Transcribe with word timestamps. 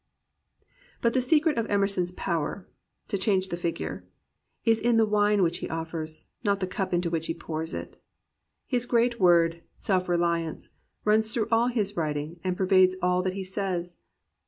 But 0.99 1.13
the 1.13 1.21
secret 1.21 1.59
of 1.59 1.67
Emerson's 1.67 2.11
power, 2.11 2.67
(to 3.07 3.19
change 3.19 3.49
the 3.49 3.55
figure,) 3.55 4.03
is 4.65 4.79
in 4.79 4.97
the 4.97 5.05
wine 5.05 5.43
which 5.43 5.59
he 5.59 5.69
offers, 5.69 6.25
not 6.43 6.59
the 6.59 6.65
cup 6.65 6.91
into 6.91 7.11
which 7.11 7.27
he 7.27 7.35
pours 7.35 7.71
it. 7.71 8.01
His 8.65 8.87
great 8.87 9.19
word,— 9.19 9.61
"self 9.87 10.09
reliance,"— 10.09 10.71
runs 11.05 11.31
through 11.31 11.49
all 11.51 11.67
his 11.67 11.95
writing 11.97 12.39
and 12.43 12.57
per 12.57 12.65
vades 12.65 12.95
all 13.03 13.21
that 13.21 13.33
he 13.35 13.43
says. 13.43 13.99